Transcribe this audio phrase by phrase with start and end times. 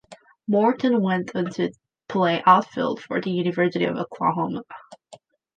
[0.47, 1.71] Morton went on to
[2.09, 4.63] play outfield for the University of Oklahoma.